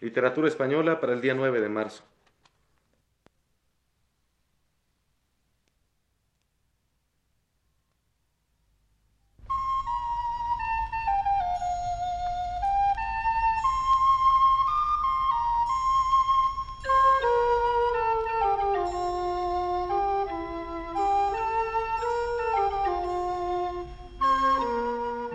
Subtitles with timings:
[0.00, 2.04] Literatura española para el día 9 de marzo.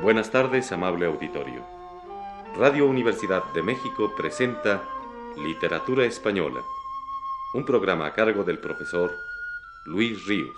[0.02, 1.83] Buenas tardes, amable auditorio.
[2.56, 4.88] Radio Universidad de México presenta
[5.38, 6.62] Literatura Española,
[7.56, 9.12] un programa a cargo del profesor
[9.86, 10.56] Luis Ríos.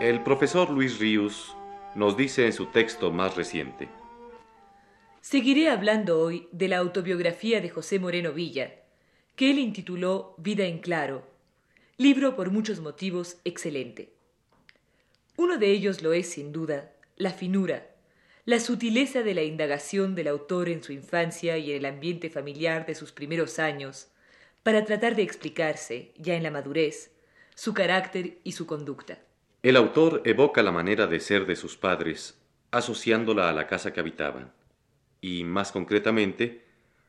[0.00, 1.56] El profesor Luis Ríos
[1.94, 3.88] nos dice en su texto más reciente,
[5.20, 8.77] Seguiré hablando hoy de la autobiografía de José Moreno Villa,
[9.38, 11.22] que él intituló Vida en Claro,
[11.96, 14.12] libro por muchos motivos excelente.
[15.36, 17.86] Uno de ellos lo es, sin duda, la finura,
[18.46, 22.84] la sutileza de la indagación del autor en su infancia y en el ambiente familiar
[22.84, 24.08] de sus primeros años,
[24.64, 27.12] para tratar de explicarse, ya en la madurez,
[27.54, 29.20] su carácter y su conducta.
[29.62, 32.36] El autor evoca la manera de ser de sus padres,
[32.72, 34.52] asociándola a la casa que habitaban
[35.20, 36.64] y, más concretamente,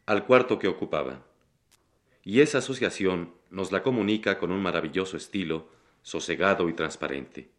[0.06, 1.26] al cuarto que ocupaba.
[2.30, 5.68] Y esa asociación nos la comunica con un maravilloso estilo,
[6.04, 7.50] sosegado y transparente.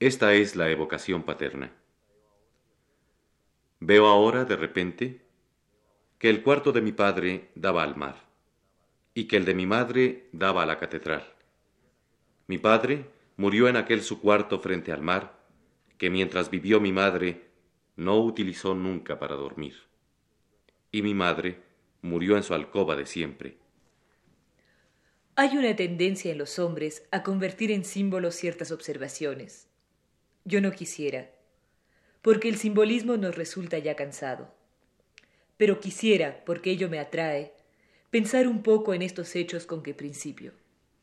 [0.00, 1.70] Esta es la evocación paterna.
[3.80, 5.20] Veo ahora, de repente,
[6.18, 8.16] que el cuarto de mi padre daba al mar
[9.12, 11.34] y que el de mi madre daba a la catedral.
[12.46, 15.38] Mi padre murió en aquel su cuarto frente al mar,
[15.98, 17.42] que mientras vivió mi madre
[17.94, 19.74] no utilizó nunca para dormir.
[20.90, 21.73] Y mi madre
[22.04, 23.56] murió en su alcoba de siempre.
[25.36, 29.68] Hay una tendencia en los hombres a convertir en símbolos ciertas observaciones.
[30.44, 31.30] Yo no quisiera,
[32.20, 34.54] porque el simbolismo nos resulta ya cansado.
[35.56, 37.54] Pero quisiera, porque ello me atrae,
[38.10, 40.52] pensar un poco en estos hechos con que principio.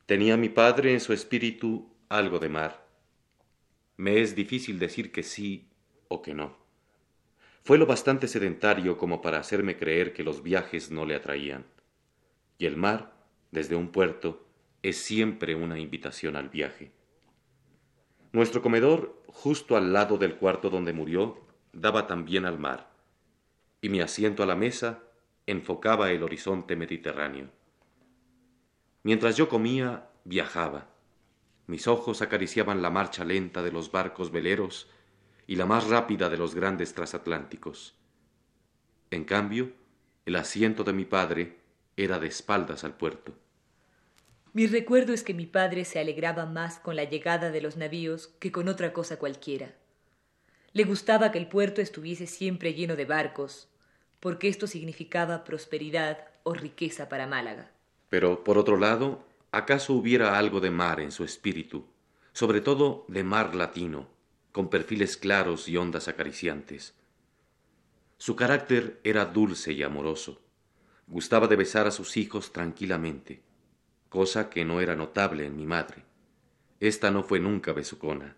[0.05, 2.85] Tenía mi padre en su espíritu algo de mar.
[3.97, 5.67] Me es difícil decir que sí
[6.09, 6.60] o que no.
[7.63, 11.65] Fue lo bastante sedentario como para hacerme creer que los viajes no le atraían.
[12.57, 13.13] Y el mar,
[13.51, 14.45] desde un puerto,
[14.81, 16.91] es siempre una invitación al viaje.
[18.31, 21.39] Nuestro comedor, justo al lado del cuarto donde murió,
[21.73, 22.89] daba también al mar,
[23.81, 25.03] y mi asiento a la mesa
[25.45, 27.49] enfocaba el horizonte mediterráneo.
[29.03, 30.87] Mientras yo comía, viajaba.
[31.67, 34.89] Mis ojos acariciaban la marcha lenta de los barcos veleros
[35.51, 37.93] y la más rápida de los grandes transatlánticos.
[39.09, 39.73] En cambio,
[40.25, 41.57] el asiento de mi padre
[41.97, 43.33] era de espaldas al puerto.
[44.53, 48.27] Mi recuerdo es que mi padre se alegraba más con la llegada de los navíos
[48.39, 49.75] que con otra cosa cualquiera.
[50.71, 53.67] Le gustaba que el puerto estuviese siempre lleno de barcos,
[54.21, 57.69] porque esto significaba prosperidad o riqueza para Málaga.
[58.07, 61.87] Pero, por otro lado, ¿acaso hubiera algo de mar en su espíritu,
[62.31, 64.07] sobre todo de mar latino,
[64.51, 66.95] con perfiles claros y ondas acariciantes?
[68.17, 70.41] Su carácter era dulce y amoroso.
[71.07, 73.41] Gustaba de besar a sus hijos tranquilamente,
[74.09, 76.03] cosa que no era notable en mi madre.
[76.79, 78.35] Esta no fue nunca besucona.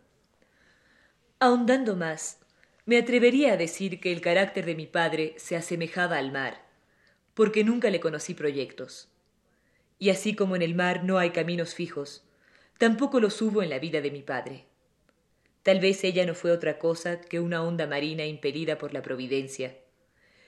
[1.40, 2.40] Ahondando más,
[2.86, 6.66] me atrevería a decir que el carácter de mi padre se asemejaba al mar,
[7.34, 9.10] porque nunca le conocí proyectos.
[10.00, 12.24] Y así como en el mar no hay caminos fijos,
[12.78, 14.66] tampoco los hubo en la vida de mi padre.
[15.64, 19.78] Tal vez ella no fue otra cosa que una onda marina impedida por la providencia,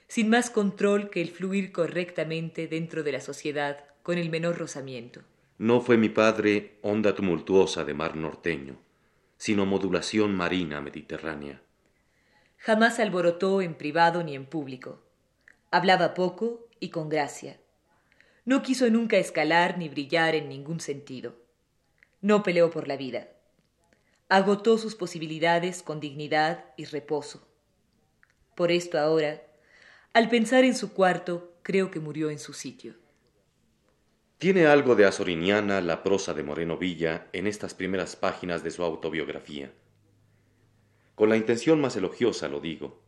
[0.08, 5.22] sin más control que el fluir correctamente dentro de la sociedad con el menor rozamiento.
[5.58, 8.78] No fue mi padre onda tumultuosa de mar norteño,
[9.38, 11.62] sino modulación marina mediterránea.
[12.58, 15.02] Jamás alborotó en privado ni en público.
[15.70, 17.58] Hablaba poco y con gracia.
[18.44, 21.36] No quiso nunca escalar ni brillar en ningún sentido.
[22.20, 23.28] No peleó por la vida.
[24.28, 27.46] Agotó sus posibilidades con dignidad y reposo.
[28.56, 29.40] Por esto ahora,
[30.12, 32.94] al pensar en su cuarto, creo que murió en su sitio.
[34.38, 38.82] Tiene algo de azoriniana la prosa de Moreno Villa en estas primeras páginas de su
[38.82, 39.72] autobiografía.
[41.14, 43.02] Con la intención más elogiosa lo digo.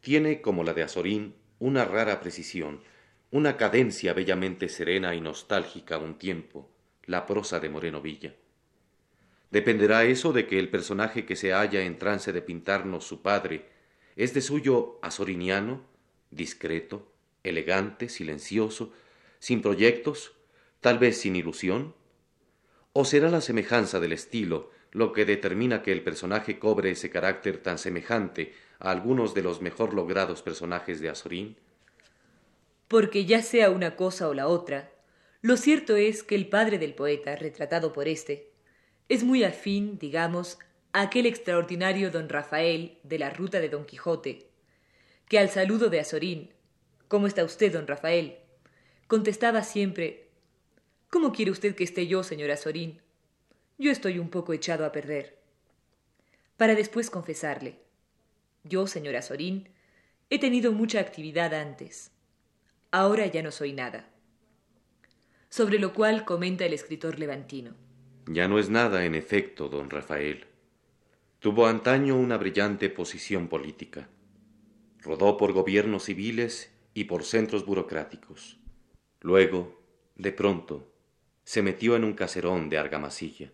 [0.00, 2.82] Tiene, como la de Azorín, una rara precisión,
[3.32, 6.70] una cadencia bellamente serena y nostálgica a un tiempo,
[7.04, 8.34] la prosa de Moreno Villa.
[9.52, 13.66] ¿Dependerá eso de que el personaje que se halla en trance de pintarnos su padre
[14.16, 15.84] es de suyo azoriniano,
[16.30, 17.12] discreto,
[17.42, 18.94] elegante, silencioso,
[19.38, 20.32] sin proyectos,
[20.80, 21.94] tal vez sin ilusión?
[22.94, 27.58] ¿O será la semejanza del estilo lo que determina que el personaje cobre ese carácter
[27.58, 31.56] tan semejante a algunos de los mejor logrados personajes de Azorín?
[32.88, 34.92] Porque ya sea una cosa o la otra,
[35.42, 38.51] lo cierto es que el padre del poeta, retratado por éste,
[39.08, 40.58] es muy afín, digamos,
[40.92, 44.48] a aquel extraordinario don Rafael de la ruta de Don Quijote,
[45.28, 46.50] que al saludo de Azorín,
[47.08, 48.38] ¿Cómo está usted, don Rafael?
[49.06, 50.28] contestaba siempre
[51.10, 53.00] ¿Cómo quiere usted que esté yo, señora Azorín?
[53.76, 55.38] Yo estoy un poco echado a perder.
[56.56, 57.76] Para después confesarle
[58.64, 59.68] Yo, señora Sorín,
[60.30, 62.12] he tenido mucha actividad antes.
[62.90, 64.08] Ahora ya no soy nada
[65.52, 67.74] sobre lo cual comenta el escritor levantino.
[68.26, 70.46] Ya no es nada, en efecto, don Rafael.
[71.40, 74.08] Tuvo antaño una brillante posición política.
[75.00, 78.60] Rodó por gobiernos civiles y por centros burocráticos.
[79.20, 79.82] Luego,
[80.14, 80.92] de pronto,
[81.42, 83.50] se metió en un caserón de argamasilla.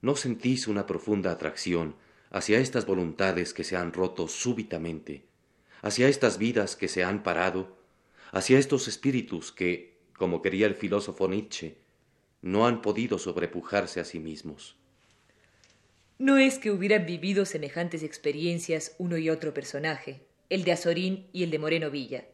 [0.00, 1.94] ¿No sentís una profunda atracción
[2.30, 5.24] hacia estas voluntades que se han roto súbitamente,
[5.82, 7.78] hacia estas vidas que se han parado,
[8.32, 11.78] hacia estos espíritus que, como quería el filósofo Nietzsche,
[12.46, 14.76] no han podido sobrepujarse a sí mismos.
[16.16, 21.42] No es que hubieran vivido semejantes experiencias uno y otro personaje, el de Azorín y
[21.42, 22.24] el de Moreno Villa.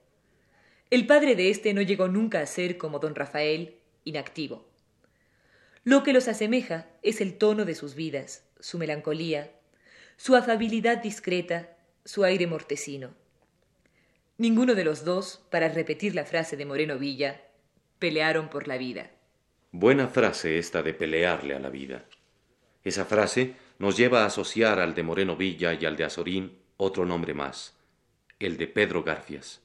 [0.91, 4.69] El padre de éste no llegó nunca a ser como don Rafael, inactivo.
[5.83, 9.51] Lo que los asemeja es el tono de sus vidas, su melancolía,
[10.19, 11.75] su afabilidad discreta,
[12.05, 13.15] su aire mortecino.
[14.37, 17.41] Ninguno de los dos, para repetir la frase de Moreno Villa,
[17.99, 19.11] pelearon por la vida.
[19.75, 22.05] Buena frase esta de pelearle a la vida.
[22.85, 27.07] Esa frase nos lleva a asociar al de Moreno Villa y al de Azorín otro
[27.07, 27.75] nombre más,
[28.39, 29.63] el de Pedro Garfias.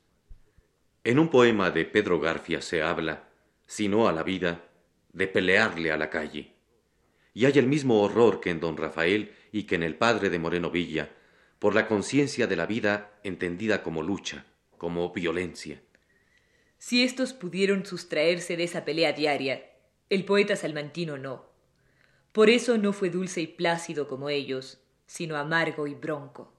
[1.04, 3.28] En un poema de Pedro Garfias se habla,
[3.66, 4.64] si no a la vida,
[5.12, 6.54] de pelearle a la calle.
[7.34, 10.40] Y hay el mismo horror que en don Rafael y que en el padre de
[10.40, 11.10] Moreno Villa,
[11.60, 14.46] por la conciencia de la vida entendida como lucha,
[14.78, 15.82] como violencia.
[16.78, 19.67] Si éstos pudieron sustraerse de esa pelea diaria,
[20.10, 21.46] el poeta salmantino no.
[22.32, 26.54] Por eso no fue dulce y plácido como ellos, sino amargo y bronco.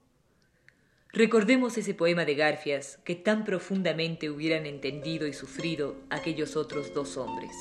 [1.11, 7.17] Recordemos ese poema de Garfias que tan profundamente hubieran entendido y sufrido aquellos otros dos
[7.17, 7.51] hombres.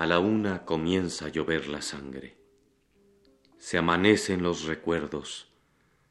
[0.00, 2.34] A la una comienza a llover la sangre.
[3.58, 5.48] Se amanecen los recuerdos,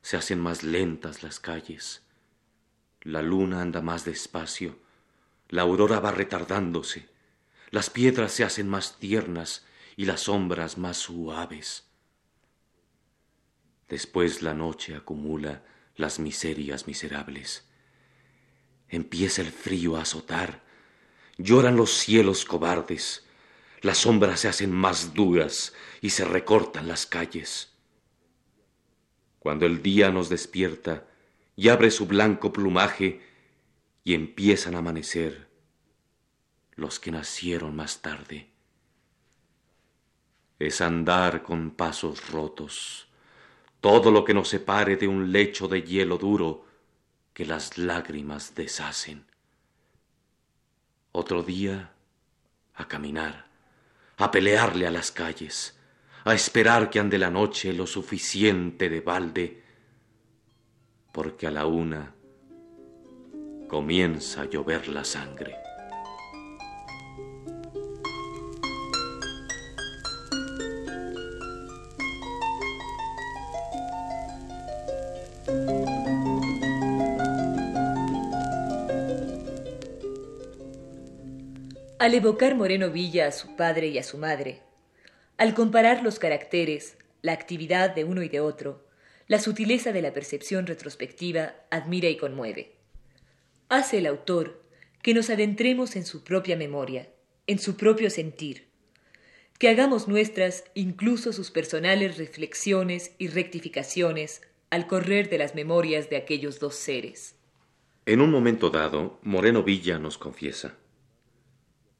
[0.03, 2.03] se hacen más lentas las calles.
[3.01, 4.77] La luna anda más despacio,
[5.47, 7.09] la aurora va retardándose,
[7.71, 9.65] las piedras se hacen más tiernas
[9.97, 11.89] y las sombras más suaves.
[13.87, 15.63] Después la noche acumula
[15.95, 17.67] las miserias miserables.
[18.87, 20.61] Empieza el frío a azotar,
[21.39, 23.25] lloran los cielos cobardes,
[23.81, 27.73] las sombras se hacen más duras y se recortan las calles.
[29.39, 31.07] Cuando el día nos despierta
[31.55, 33.21] y abre su blanco plumaje
[34.03, 35.49] y empiezan a amanecer
[36.75, 38.49] los que nacieron más tarde.
[40.57, 43.07] Es andar con pasos rotos,
[43.79, 46.65] todo lo que nos separe de un lecho de hielo duro
[47.33, 49.25] que las lágrimas deshacen.
[51.13, 51.93] Otro día
[52.73, 53.48] a caminar
[54.19, 55.79] a pelearle a las calles,
[56.25, 59.63] a esperar que ande la noche lo suficiente de balde,
[61.13, 62.13] porque a la una
[63.67, 65.68] comienza a llover la sangre.
[81.99, 84.61] Al evocar Moreno Villa a su padre y a su madre,
[85.35, 88.87] al comparar los caracteres, la actividad de uno y de otro,
[89.27, 92.71] la sutileza de la percepción retrospectiva admira y conmueve.
[93.67, 94.63] Hace el autor
[95.01, 97.09] que nos adentremos en su propia memoria,
[97.47, 98.69] en su propio sentir,
[99.57, 106.15] que hagamos nuestras incluso sus personales reflexiones y rectificaciones al correr de las memorias de
[106.15, 107.35] aquellos dos seres.
[108.05, 110.77] En un momento dado, Moreno Villa nos confiesa.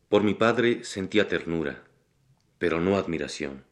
[0.09, 1.83] Por mi padre sentía ternura,
[2.57, 3.63] pero no admiración.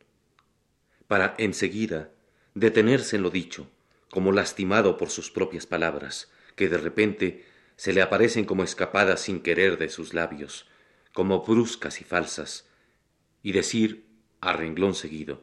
[1.08, 2.12] Para enseguida
[2.54, 3.68] detenerse en lo dicho,
[4.12, 7.44] como lastimado por sus propias palabras, que de repente
[7.76, 10.68] se le aparecen como escapadas sin querer de sus labios,
[11.12, 12.68] como bruscas y falsas,
[13.42, 14.06] y decir
[14.40, 15.42] a renglón seguido.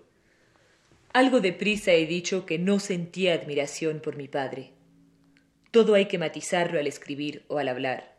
[1.13, 4.73] Algo de prisa he dicho que no sentía admiración por mi padre.
[5.73, 8.14] Todo hay que matizarlo al escribir o al hablar.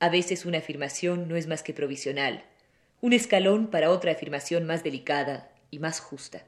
[0.00, 2.42] A veces una afirmación no es más que provisional,
[3.02, 6.42] un escalón para otra afirmación más delicada y más justa.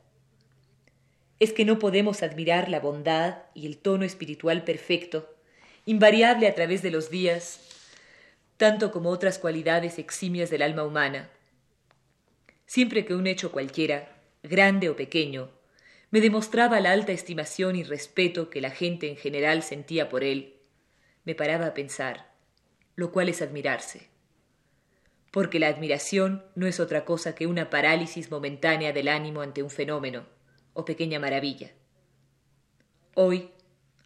[1.39, 5.37] Es que no podemos admirar la bondad y el tono espiritual perfecto,
[5.85, 7.61] invariable a través de los días,
[8.57, 11.29] tanto como otras cualidades eximias del alma humana.
[12.65, 15.51] Siempre que un hecho cualquiera, grande o pequeño,
[16.11, 20.55] me demostraba la alta estimación y respeto que la gente en general sentía por él,
[21.25, 22.32] me paraba a pensar,
[22.97, 24.09] lo cual es admirarse.
[25.31, 29.71] Porque la admiración no es otra cosa que una parálisis momentánea del ánimo ante un
[29.71, 30.27] fenómeno
[30.75, 31.73] o pequeña maravilla.
[33.15, 33.51] Hoy,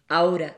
[0.07, 0.57] ahora,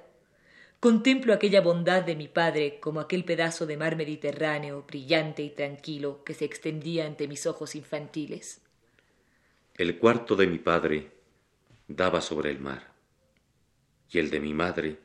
[0.79, 6.23] contemplo aquella bondad de mi padre como aquel pedazo de mar Mediterráneo brillante y tranquilo
[6.23, 8.61] que se extendía ante mis ojos infantiles.
[9.75, 11.11] El cuarto de mi padre
[11.87, 12.91] daba sobre el mar
[14.09, 14.99] y el de mi madre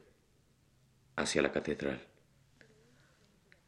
[1.16, 2.00] hacia la catedral.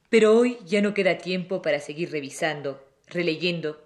[0.09, 3.85] Pero hoy ya no queda tiempo para seguir revisando, releyendo,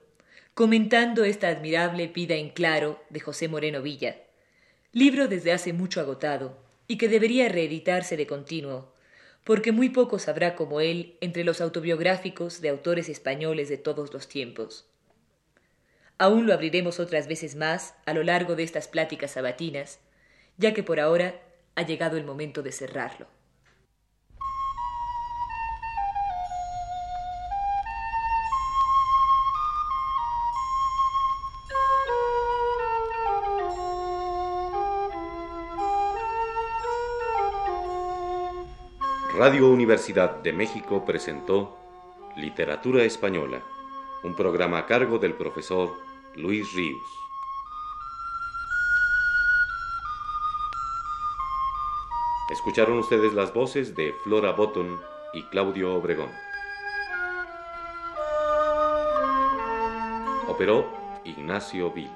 [0.55, 4.17] comentando esta admirable vida en claro de José Moreno Villa,
[4.93, 8.93] libro desde hace mucho agotado y que debería reeditarse de continuo,
[9.45, 14.29] porque muy pocos habrá como él entre los autobiográficos de autores españoles de todos los
[14.29, 14.87] tiempos.
[16.19, 20.01] Aún lo abriremos otras veces más a lo largo de estas pláticas sabatinas,
[20.59, 21.41] ya que por ahora
[21.77, 23.40] ha llegado el momento de cerrarlo.
[39.41, 41.75] Radio Universidad de México presentó
[42.37, 43.63] Literatura Española,
[44.23, 45.95] un programa a cargo del profesor
[46.35, 47.01] Luis Ríos.
[52.51, 55.01] Escucharon ustedes las voces de Flora Botton
[55.33, 56.29] y Claudio Obregón.
[60.49, 60.87] Operó
[61.25, 62.11] Ignacio Vil.